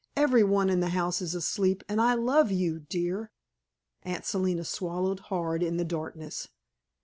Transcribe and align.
"Every 0.15 0.43
one 0.43 0.71
in 0.71 0.79
the 0.79 0.89
house 0.89 1.21
is 1.21 1.35
asleep, 1.35 1.83
and 1.87 2.01
I 2.01 2.15
love 2.15 2.49
you, 2.49 2.79
dear." 2.79 3.29
Aunt 4.01 4.25
Selina 4.25 4.65
swallowed 4.65 5.19
hard 5.29 5.61
in 5.61 5.77
the 5.77 5.85
darkness. 5.85 6.47